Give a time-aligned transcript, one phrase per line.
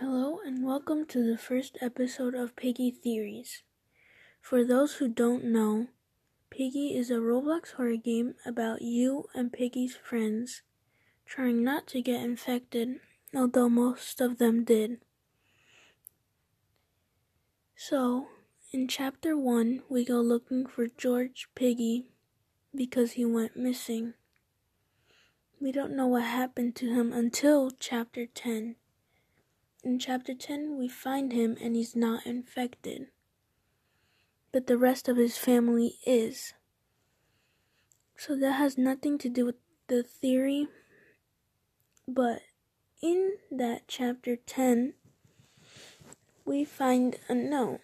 [0.00, 3.64] Hello, and welcome to the first episode of Piggy Theories.
[4.40, 5.88] For those who don't know,
[6.48, 10.62] Piggy is a Roblox horror game about you and Piggy's friends
[11.26, 13.00] trying not to get infected,
[13.36, 15.02] although most of them did.
[17.76, 18.28] So,
[18.72, 22.06] in chapter 1, we go looking for George Piggy
[22.74, 24.14] because he went missing.
[25.60, 28.76] We don't know what happened to him until chapter 10.
[29.82, 33.06] In chapter 10, we find him and he's not infected.
[34.52, 36.52] But the rest of his family is.
[38.16, 39.54] So that has nothing to do with
[39.88, 40.68] the theory.
[42.06, 42.42] But
[43.00, 44.94] in that chapter 10,
[46.44, 47.80] we find a note.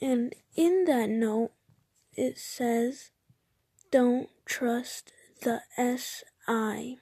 [0.00, 1.52] And in that note,
[2.14, 3.10] it says,
[3.92, 6.98] Don't trust the SI.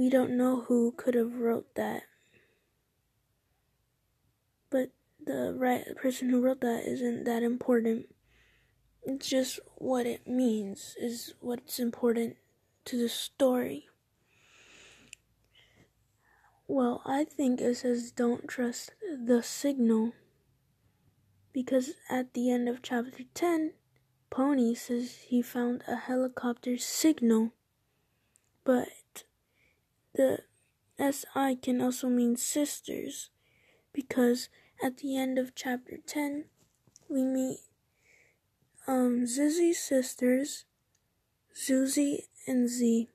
[0.00, 2.04] We don't know who could have wrote that.
[4.70, 4.92] But
[5.22, 8.06] the right person who wrote that isn't that important.
[9.02, 12.36] It's just what it means is what's important
[12.86, 13.88] to the story.
[16.66, 20.14] Well, I think it says don't trust the signal
[21.52, 23.74] because at the end of chapter 10,
[24.30, 27.52] Pony says he found a helicopter signal,
[28.64, 28.88] but
[30.14, 30.40] the
[30.98, 33.30] SI can also mean sisters
[33.92, 34.48] because
[34.82, 36.44] at the end of chapter 10
[37.08, 37.58] we meet
[38.86, 40.64] um, Zizzy's sisters,
[41.54, 43.08] Zuzi and Z.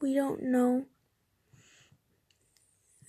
[0.00, 0.86] We don't know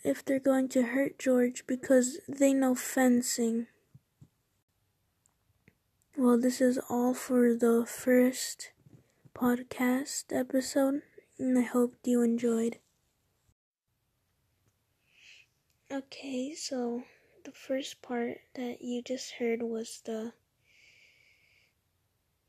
[0.04, 3.68] if they're going to hurt George because they know fencing.
[6.18, 8.72] Well, this is all for the first
[9.34, 11.02] podcast episode
[11.40, 12.80] and I hope you enjoyed.
[15.92, 17.04] Okay, so
[17.45, 20.34] the first part that you just heard was the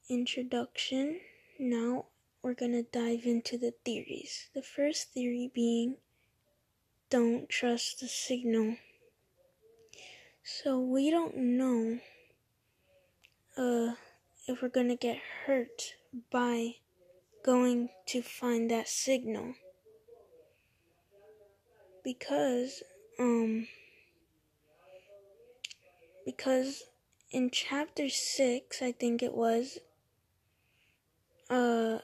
[0.09, 1.21] introduction.
[1.59, 2.07] Now
[2.43, 4.49] we're gonna dive into the theories.
[4.55, 5.97] The first theory being
[7.09, 8.77] don't trust the signal.
[10.43, 12.01] So we don't know
[13.57, 13.95] uh
[14.47, 15.95] if we're gonna get hurt
[16.31, 16.77] by
[17.43, 19.55] going to find that signal
[22.05, 22.83] because
[23.19, 23.67] um
[26.25, 26.85] because
[27.31, 29.79] in chapter 6 I think it was
[31.49, 31.99] uh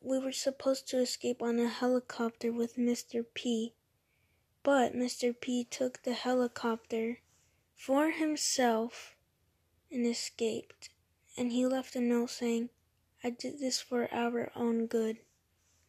[0.00, 3.24] we were supposed to escape on a helicopter with Mr.
[3.34, 3.74] P
[4.62, 5.34] but Mr.
[5.38, 7.18] P took the helicopter
[7.74, 9.16] for himself
[9.90, 10.90] and escaped
[11.36, 12.70] and he left a note saying
[13.24, 15.18] I did this for our own good,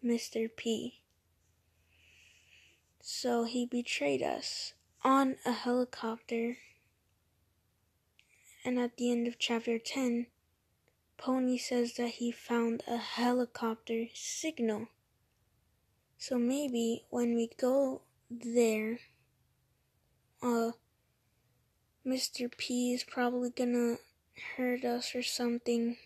[0.03, 0.49] Mr.
[0.55, 1.01] P.
[3.01, 4.73] So he betrayed us
[5.03, 6.57] on a helicopter.
[8.63, 10.27] And at the end of chapter 10,
[11.17, 14.89] Pony says that he found a helicopter signal.
[16.19, 18.99] So maybe when we go there,
[20.41, 20.71] uh,
[22.05, 22.55] Mr.
[22.55, 23.97] P is probably gonna
[24.55, 25.97] hurt us or something.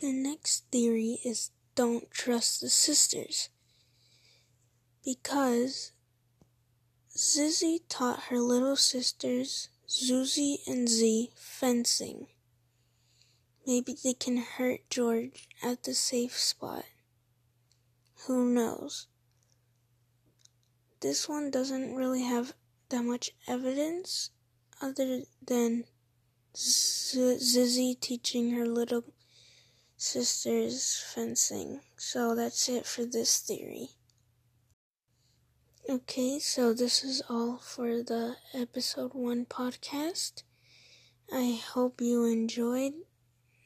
[0.00, 3.50] The next theory is don't trust the sisters.
[5.04, 5.92] Because
[7.14, 12.28] Zizzy taught her little sisters, Zuzi and Z, fencing.
[13.66, 16.86] Maybe they can hurt George at the safe spot.
[18.26, 19.06] Who knows?
[21.00, 22.54] This one doesn't really have
[22.88, 24.30] that much evidence
[24.80, 25.84] other than
[26.56, 29.04] Z- Zizzy teaching her little
[30.00, 31.80] sisters fencing.
[31.98, 33.90] So that's it for this theory.
[35.88, 40.42] Okay, so this is all for the episode 1 podcast.
[41.30, 42.94] I hope you enjoyed,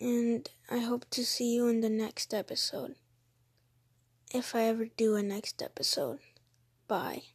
[0.00, 2.96] and I hope to see you in the next episode.
[4.32, 6.18] If I ever do a next episode.
[6.88, 7.33] Bye.